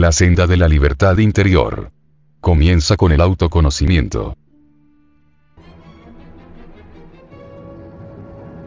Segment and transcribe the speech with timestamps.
[0.00, 1.90] la senda de la libertad interior.
[2.40, 4.36] Comienza con el autoconocimiento.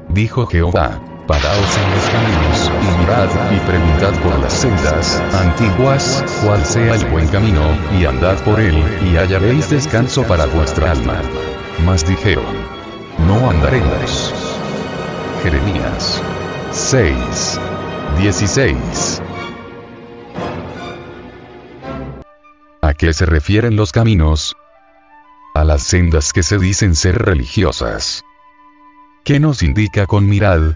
[0.10, 6.66] Dijo Jehová, paraos en los caminos, y mirad, y preguntad por las sendas antiguas, cuál
[6.66, 7.62] sea el buen camino,
[7.98, 11.22] y andad por él, y hallaréis descanso para vuestra alma.
[11.86, 12.44] Mas dijeron,
[13.26, 14.34] no andaremos.
[15.44, 16.22] Jeremías
[16.72, 17.60] 6.
[18.20, 19.22] 16.
[23.02, 24.56] Qué se refieren los caminos?
[25.56, 28.24] A las sendas que se dicen ser religiosas.
[29.26, 30.76] ¿Qué nos indica con mirad?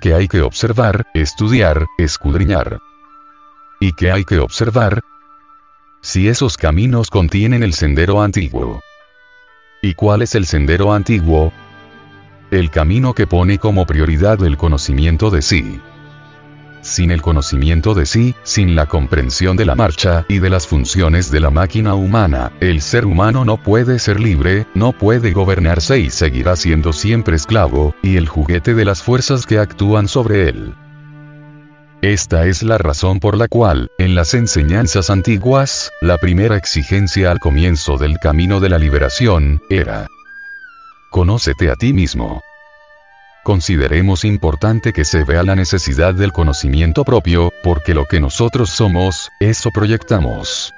[0.00, 2.78] Que hay que observar, estudiar, escudriñar.
[3.80, 5.02] ¿Y qué hay que observar?
[6.00, 8.80] Si esos caminos contienen el sendero antiguo.
[9.82, 11.52] ¿Y cuál es el sendero antiguo?
[12.50, 15.82] El camino que pone como prioridad el conocimiento de sí.
[16.82, 21.30] Sin el conocimiento de sí, sin la comprensión de la marcha y de las funciones
[21.30, 26.10] de la máquina humana, el ser humano no puede ser libre, no puede gobernarse y
[26.10, 30.74] seguirá siendo siempre esclavo, y el juguete de las fuerzas que actúan sobre él.
[32.02, 37.40] Esta es la razón por la cual, en las enseñanzas antiguas, la primera exigencia al
[37.40, 40.06] comienzo del camino de la liberación, era
[41.10, 42.40] Conócete a ti mismo.
[43.42, 49.30] Consideremos importante que se vea la necesidad del conocimiento propio, porque lo que nosotros somos,
[49.40, 50.74] eso proyectamos.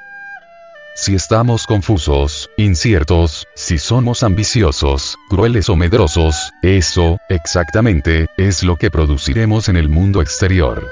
[0.95, 8.91] Si estamos confusos, inciertos, si somos ambiciosos, crueles o medrosos, eso, exactamente, es lo que
[8.91, 10.89] produciremos en el mundo exterior.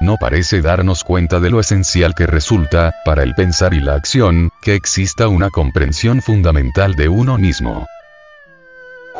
[0.00, 4.50] No parece darnos cuenta de lo esencial que resulta, para el pensar y la acción,
[4.62, 7.86] que exista una comprensión fundamental de uno mismo.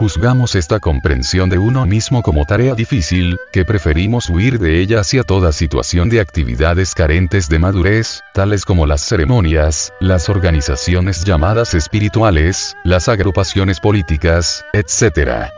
[0.01, 5.25] Juzgamos esta comprensión de uno mismo como tarea difícil, que preferimos huir de ella hacia
[5.25, 12.79] toda situación de actividades carentes de madurez, tales como las ceremonias, las organizaciones llamadas espirituales,
[12.83, 15.51] las agrupaciones políticas, etc.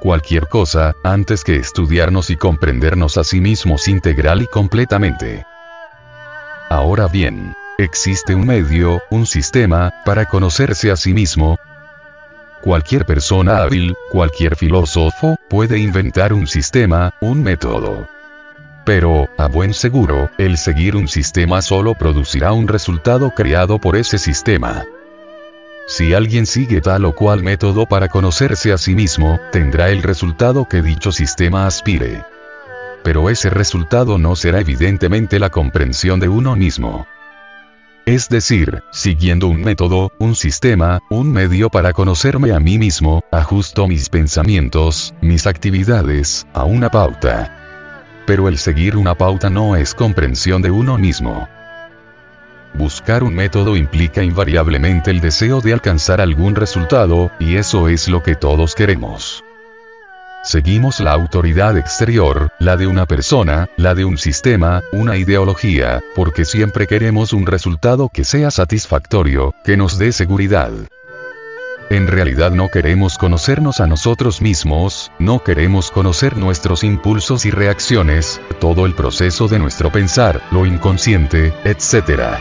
[0.00, 5.44] Cualquier cosa, antes que estudiarnos y comprendernos a sí mismos integral y completamente.
[6.70, 11.58] Ahora bien, existe un medio, un sistema, para conocerse a sí mismo,
[12.64, 18.08] Cualquier persona hábil, cualquier filósofo, puede inventar un sistema, un método.
[18.86, 24.16] Pero, a buen seguro, el seguir un sistema solo producirá un resultado creado por ese
[24.16, 24.86] sistema.
[25.86, 30.66] Si alguien sigue tal o cual método para conocerse a sí mismo, tendrá el resultado
[30.66, 32.24] que dicho sistema aspire.
[33.02, 37.06] Pero ese resultado no será evidentemente la comprensión de uno mismo.
[38.06, 43.88] Es decir, siguiendo un método, un sistema, un medio para conocerme a mí mismo, ajusto
[43.88, 48.22] mis pensamientos, mis actividades, a una pauta.
[48.26, 51.48] Pero el seguir una pauta no es comprensión de uno mismo.
[52.74, 58.22] Buscar un método implica invariablemente el deseo de alcanzar algún resultado, y eso es lo
[58.22, 59.42] que todos queremos.
[60.44, 66.44] Seguimos la autoridad exterior, la de una persona, la de un sistema, una ideología, porque
[66.44, 70.70] siempre queremos un resultado que sea satisfactorio, que nos dé seguridad.
[71.88, 78.38] En realidad no queremos conocernos a nosotros mismos, no queremos conocer nuestros impulsos y reacciones,
[78.60, 82.36] todo el proceso de nuestro pensar, lo inconsciente, etc.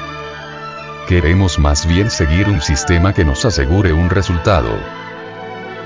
[1.07, 4.77] Queremos más bien seguir un sistema que nos asegure un resultado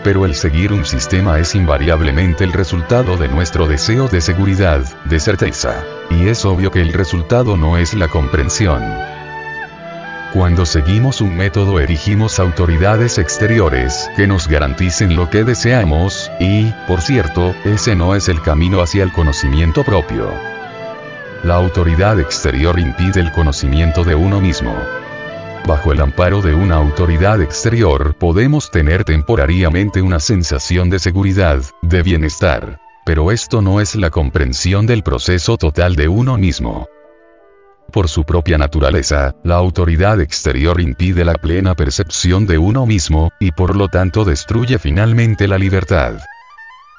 [0.07, 5.19] pero el seguir un sistema es invariablemente el resultado de nuestro deseo de seguridad, de
[5.19, 5.84] certeza.
[6.09, 8.81] Y es obvio que el resultado no es la comprensión.
[10.31, 17.01] Cuando seguimos un método erigimos autoridades exteriores que nos garanticen lo que deseamos, y, por
[17.01, 20.31] cierto, ese no es el camino hacia el conocimiento propio.
[21.44, 24.73] La autoridad exterior impide el conocimiento de uno mismo
[25.67, 32.03] bajo el amparo de una autoridad exterior, podemos tener temporariamente una sensación de seguridad, de
[32.03, 32.79] bienestar.
[33.05, 36.88] Pero esto no es la comprensión del proceso total de uno mismo.
[37.91, 43.52] Por su propia naturaleza, la autoridad exterior impide la plena percepción de uno mismo, y
[43.52, 46.17] por lo tanto destruye finalmente la libertad.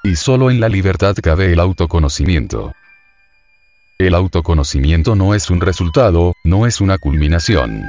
[0.05, 2.73] Y solo en la libertad cabe el autoconocimiento.
[3.99, 7.89] El autoconocimiento no es un resultado, no es una culminación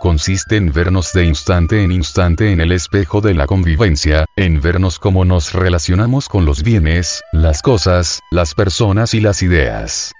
[0.00, 4.98] consiste en vernos de instante en instante en el espejo de la convivencia, en vernos
[4.98, 10.12] cómo nos relacionamos con los bienes, las cosas, las personas y las ideas.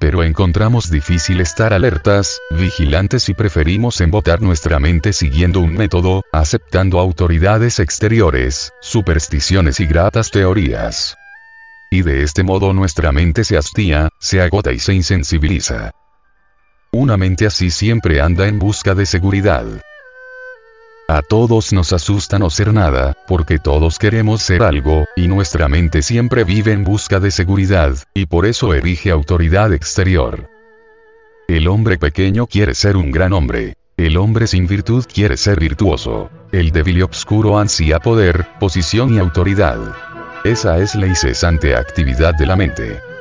[0.00, 6.98] Pero encontramos difícil estar alertas, vigilantes y preferimos embotar nuestra mente siguiendo un método, aceptando
[6.98, 11.16] autoridades exteriores, supersticiones y gratas teorías.
[11.92, 15.92] y de este modo nuestra mente se hastía, se agota y se insensibiliza.
[16.94, 19.64] Una mente así siempre anda en busca de seguridad.
[21.08, 26.02] A todos nos asusta no ser nada, porque todos queremos ser algo, y nuestra mente
[26.02, 30.50] siempre vive en busca de seguridad, y por eso erige autoridad exterior.
[31.48, 33.74] El hombre pequeño quiere ser un gran hombre.
[33.96, 36.30] El hombre sin virtud quiere ser virtuoso.
[36.52, 39.78] El débil y obscuro ansía poder, posición y autoridad.
[40.44, 43.11] Esa es la incesante actividad de la mente.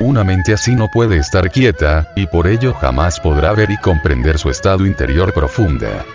[0.00, 4.38] Una mente así no puede estar quieta, y por ello jamás podrá ver y comprender
[4.38, 6.06] su estado interior profunda.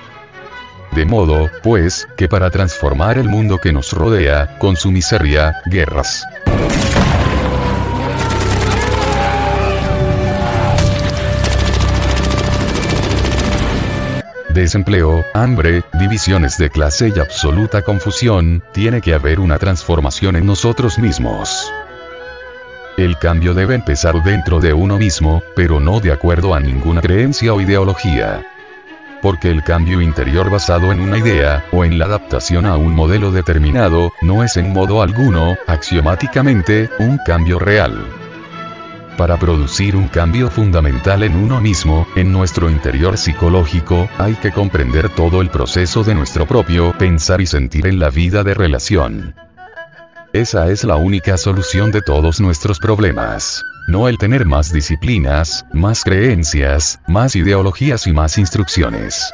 [0.94, 6.26] De modo, pues, que para transformar el mundo que nos rodea, con su miseria, guerras,
[14.50, 20.98] desempleo, hambre, divisiones de clase y absoluta confusión, tiene que haber una transformación en nosotros
[20.98, 21.72] mismos.
[22.98, 27.54] El cambio debe empezar dentro de uno mismo, pero no de acuerdo a ninguna creencia
[27.54, 28.46] o ideología.
[29.22, 33.32] Porque el cambio interior basado en una idea, o en la adaptación a un modelo
[33.32, 38.06] determinado, no es en modo alguno, axiomáticamente, un cambio real.
[39.18, 45.10] Para producir un cambio fundamental en uno mismo, en nuestro interior psicológico, hay que comprender
[45.10, 49.36] todo el proceso de nuestro propio pensar y sentir en la vida de relación.
[50.36, 53.64] Esa es la única solución de todos nuestros problemas.
[53.88, 59.32] No el tener más disciplinas, más creencias, más ideologías y más instrucciones.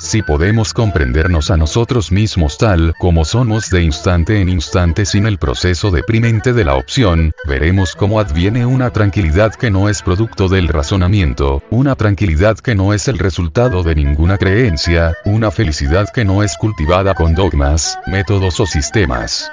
[0.00, 5.38] Si podemos comprendernos a nosotros mismos tal como somos de instante en instante sin el
[5.38, 10.68] proceso deprimente de la opción, veremos cómo adviene una tranquilidad que no es producto del
[10.68, 16.42] razonamiento, una tranquilidad que no es el resultado de ninguna creencia, una felicidad que no
[16.42, 19.50] es cultivada con dogmas, métodos o sistemas.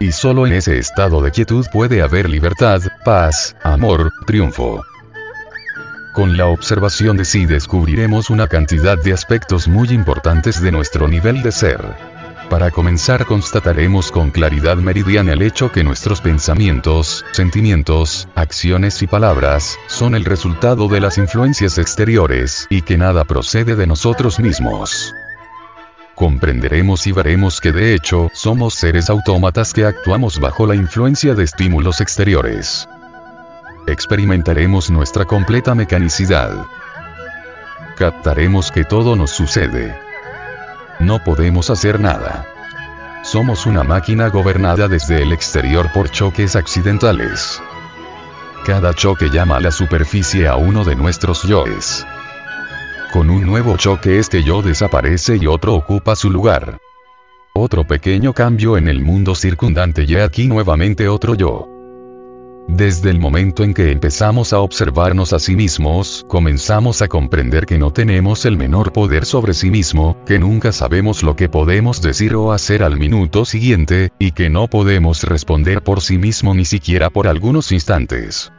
[0.00, 4.84] Y solo en ese estado de quietud puede haber libertad, paz, amor, triunfo.
[6.14, 11.42] Con la observación de sí descubriremos una cantidad de aspectos muy importantes de nuestro nivel
[11.42, 11.80] de ser.
[12.48, 19.78] Para comenzar constataremos con claridad meridiana el hecho que nuestros pensamientos, sentimientos, acciones y palabras,
[19.86, 25.12] son el resultado de las influencias exteriores, y que nada procede de nosotros mismos
[26.18, 31.44] comprenderemos y veremos que de hecho somos seres autómatas que actuamos bajo la influencia de
[31.44, 32.88] estímulos exteriores.
[33.86, 36.66] Experimentaremos nuestra completa mecanicidad.
[37.96, 39.96] Captaremos que todo nos sucede.
[40.98, 42.44] No podemos hacer nada.
[43.22, 47.62] Somos una máquina gobernada desde el exterior por choques accidentales.
[48.66, 52.04] Cada choque llama a la superficie a uno de nuestros yoes.
[53.12, 56.78] Con un nuevo choque este yo desaparece y otro ocupa su lugar.
[57.54, 61.66] Otro pequeño cambio en el mundo circundante y aquí nuevamente otro yo.
[62.68, 67.78] Desde el momento en que empezamos a observarnos a sí mismos, comenzamos a comprender que
[67.78, 72.34] no tenemos el menor poder sobre sí mismo, que nunca sabemos lo que podemos decir
[72.34, 77.08] o hacer al minuto siguiente, y que no podemos responder por sí mismo ni siquiera
[77.08, 78.52] por algunos instantes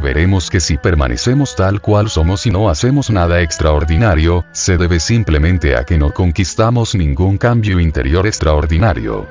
[0.00, 5.76] veremos que si permanecemos tal cual somos y no hacemos nada extraordinario, se debe simplemente
[5.76, 9.26] a que no conquistamos ningún cambio interior extraordinario.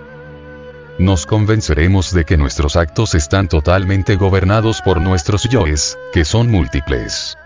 [1.00, 7.38] Nos convenceremos de que nuestros actos están totalmente gobernados por nuestros yoes, que son múltiples.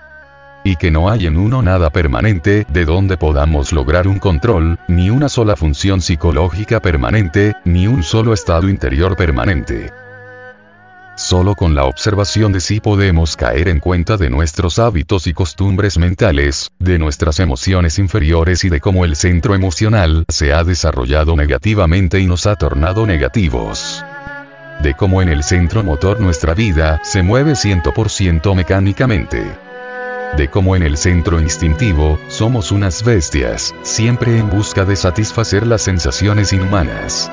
[0.63, 5.09] Y que no hay en uno nada permanente de donde podamos lograr un control, ni
[5.09, 10.02] una sola función psicológica permanente, ni un solo estado interior permanente.
[11.15, 15.99] Solo con la observación de sí podemos caer en cuenta de nuestros hábitos y costumbres
[15.99, 22.19] mentales, de nuestras emociones inferiores y de cómo el centro emocional se ha desarrollado negativamente
[22.19, 24.03] y nos ha tornado negativos.
[24.81, 29.43] De cómo en el centro motor nuestra vida se mueve 100% mecánicamente.
[30.35, 35.83] De cómo en el centro instintivo, somos unas bestias, siempre en busca de satisfacer las
[35.83, 37.29] sensaciones inhumanas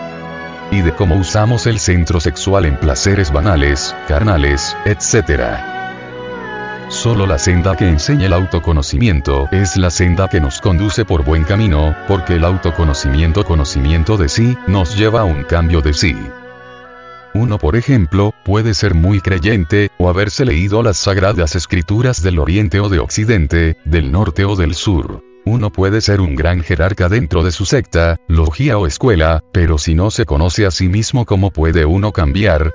[0.71, 5.59] y de cómo usamos el centro sexual en placeres banales, carnales, etc.
[6.89, 11.45] Solo la senda que enseña el autoconocimiento es la senda que nos conduce por buen
[11.45, 16.17] camino, porque el autoconocimiento conocimiento de sí, nos lleva a un cambio de sí.
[17.33, 22.81] Uno, por ejemplo, puede ser muy creyente, o haberse leído las sagradas escrituras del Oriente
[22.81, 25.30] o de Occidente, del Norte o del Sur.
[25.45, 29.95] Uno puede ser un gran jerarca dentro de su secta, logia o escuela, pero si
[29.95, 32.73] no se conoce a sí mismo, ¿cómo puede uno cambiar?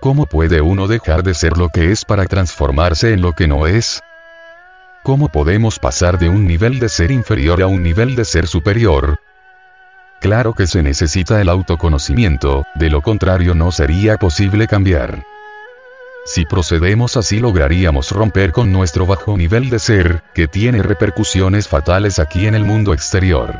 [0.00, 3.66] ¿Cómo puede uno dejar de ser lo que es para transformarse en lo que no
[3.66, 4.00] es?
[5.02, 9.18] ¿Cómo podemos pasar de un nivel de ser inferior a un nivel de ser superior?
[10.20, 15.24] Claro que se necesita el autoconocimiento, de lo contrario no sería posible cambiar.
[16.26, 22.18] Si procedemos así lograríamos romper con nuestro bajo nivel de ser, que tiene repercusiones fatales
[22.18, 23.54] aquí en el mundo exterior.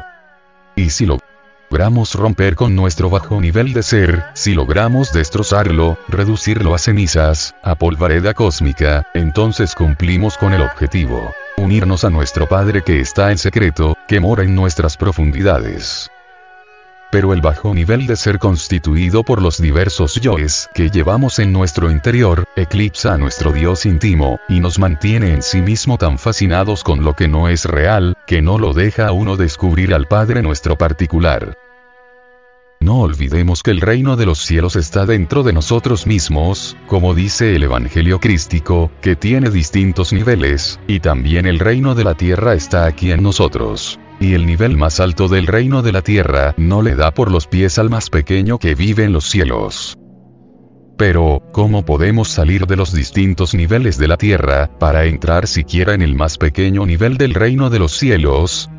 [0.75, 6.79] Y si logramos romper con nuestro bajo nivel de ser, si logramos destrozarlo, reducirlo a
[6.79, 11.33] cenizas, a polvareda cósmica, entonces cumplimos con el objetivo.
[11.59, 16.11] Unirnos a nuestro Padre que está en secreto, que mora en nuestras profundidades
[17.11, 21.91] pero el bajo nivel de ser constituido por los diversos yoes que llevamos en nuestro
[21.91, 27.05] interior, eclipsa a nuestro Dios íntimo, y nos mantiene en sí mismo tan fascinados con
[27.05, 30.77] lo que no es real, que no lo deja a uno descubrir al Padre nuestro
[30.77, 31.59] particular.
[32.81, 37.57] No olvidemos que el reino de los cielos está dentro de nosotros mismos, como dice
[37.57, 42.85] el Evangelio crístico, que tiene distintos niveles, y también el reino de la tierra está
[42.85, 46.95] aquí en nosotros y el nivel más alto del reino de la tierra no le
[46.95, 49.99] da por los pies al más pequeño que vive en los cielos.
[50.97, 56.01] Pero, ¿cómo podemos salir de los distintos niveles de la tierra, para entrar siquiera en
[56.01, 58.71] el más pequeño nivel del reino de los cielos?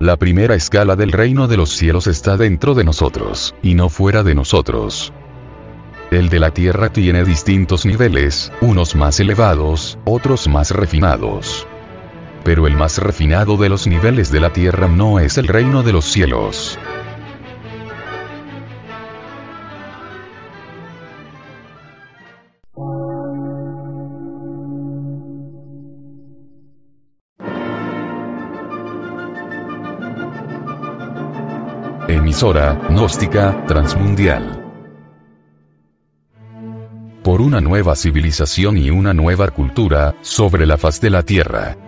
[0.00, 4.22] La primera escala del reino de los cielos está dentro de nosotros, y no fuera
[4.22, 5.12] de nosotros.
[6.10, 11.66] El de la tierra tiene distintos niveles, unos más elevados, otros más refinados
[12.48, 15.92] pero el más refinado de los niveles de la tierra no es el reino de
[15.92, 16.78] los cielos.
[32.08, 34.64] Emisora, gnóstica, transmundial.
[37.22, 41.87] Por una nueva civilización y una nueva cultura, sobre la faz de la Tierra.